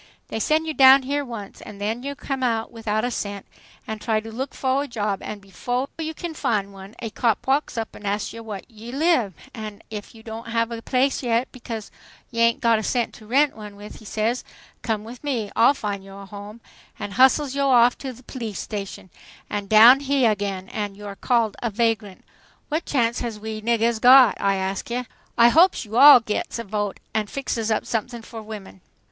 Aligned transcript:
"They 0.29 0.39
sen' 0.39 0.65
yo' 0.65 0.73
down 0.73 1.03
here 1.03 1.23
once, 1.23 1.61
an' 1.61 1.77
then 1.77 2.01
yo' 2.01 2.15
come 2.15 2.41
out 2.41 2.71
without 2.71 3.05
a 3.05 3.11
cent, 3.11 3.45
and 3.85 4.01
try 4.01 4.19
to 4.19 4.31
look 4.31 4.55
fo' 4.55 4.79
a 4.79 4.87
job, 4.87 5.21
an' 5.21 5.37
befo' 5.37 5.89
yo' 5.99 6.13
can 6.15 6.33
fin' 6.33 6.71
one 6.71 6.95
a 7.03 7.11
cop 7.11 7.45
walks 7.45 7.77
up 7.77 7.95
an' 7.95 8.03
asks 8.03 8.33
yo' 8.33 8.41
whah 8.41 8.61
yo' 8.67 8.97
live, 8.97 9.35
an' 9.53 9.83
ef 9.91 10.15
yo' 10.15 10.23
haven't 10.41 10.77
got 10.77 10.79
a 10.79 10.81
place 10.81 11.21
yet, 11.21 11.51
becaus' 11.51 11.91
yo' 12.31 12.41
ain' 12.41 12.57
got 12.57 12.79
a 12.79 12.83
cent 12.83 13.13
to 13.13 13.27
ren' 13.27 13.55
one 13.55 13.75
with, 13.75 13.97
he 13.97 14.05
says, 14.05 14.43
'Come 14.81 15.03
with 15.03 15.23
me, 15.23 15.51
I'll 15.55 15.75
fin' 15.75 16.01
yo' 16.01 16.19
a 16.21 16.25
home,' 16.25 16.61
an' 16.97 17.11
hustles 17.11 17.53
yo' 17.53 17.69
off 17.69 17.95
to 17.99 18.11
the 18.11 18.23
p'lice 18.23 18.57
station 18.57 19.11
an' 19.51 19.67
down 19.67 19.99
heah 19.99 20.31
again, 20.31 20.67
an' 20.69 20.95
you're 20.95 21.15
called 21.15 21.55
a 21.61 21.69
4vag' 21.69 21.75
(vagrant). 21.75 22.25
What 22.69 22.85
chance 22.87 23.19
has 23.19 23.39
we 23.39 23.61
niggahs 23.61 24.01
got, 24.01 24.35
I 24.41 24.55
ask 24.55 24.89
ya? 24.89 25.03
I 25.37 25.49
hopes 25.49 25.85
yo' 25.85 25.93
all 25.97 26.21
gits 26.21 26.57
a 26.57 26.63
vote 26.63 26.99
an' 27.13 27.27
fixes 27.27 27.69
up 27.69 27.85
somethings 27.85 28.25
for 28.27 28.41
women!" 28.41 28.81